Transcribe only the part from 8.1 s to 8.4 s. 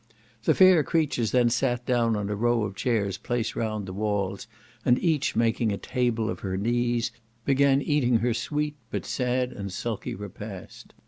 her